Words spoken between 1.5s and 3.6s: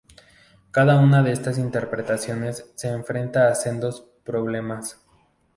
interpretaciones se enfrenta a